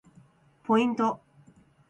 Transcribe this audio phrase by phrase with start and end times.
[0.67, 1.21] ポイント